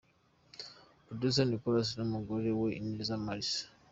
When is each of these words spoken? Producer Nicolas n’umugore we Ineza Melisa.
Producer 1.05 1.45
Nicolas 1.51 1.87
n’umugore 1.97 2.49
we 2.59 2.67
Ineza 2.79 3.15
Melisa. 3.25 3.63